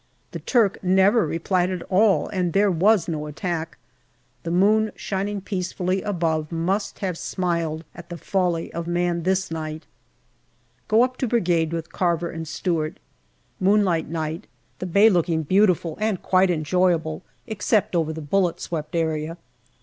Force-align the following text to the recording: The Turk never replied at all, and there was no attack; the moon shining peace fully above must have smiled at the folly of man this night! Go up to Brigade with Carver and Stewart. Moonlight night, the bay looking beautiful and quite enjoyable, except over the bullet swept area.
The 0.31 0.39
Turk 0.39 0.83
never 0.83 1.27
replied 1.27 1.69
at 1.69 1.83
all, 1.83 2.27
and 2.29 2.53
there 2.53 2.71
was 2.71 3.07
no 3.07 3.27
attack; 3.27 3.77
the 4.41 4.49
moon 4.49 4.91
shining 4.95 5.41
peace 5.41 5.71
fully 5.71 6.01
above 6.01 6.51
must 6.51 6.97
have 7.05 7.19
smiled 7.19 7.83
at 7.93 8.09
the 8.09 8.17
folly 8.17 8.73
of 8.73 8.87
man 8.87 9.21
this 9.21 9.51
night! 9.51 9.85
Go 10.87 11.03
up 11.03 11.17
to 11.17 11.27
Brigade 11.27 11.71
with 11.71 11.91
Carver 11.91 12.31
and 12.31 12.47
Stewart. 12.47 12.97
Moonlight 13.59 14.09
night, 14.09 14.47
the 14.79 14.87
bay 14.87 15.07
looking 15.07 15.43
beautiful 15.43 15.95
and 16.01 16.19
quite 16.23 16.49
enjoyable, 16.49 17.21
except 17.45 17.95
over 17.95 18.11
the 18.11 18.21
bullet 18.21 18.59
swept 18.59 18.95
area. 18.95 19.37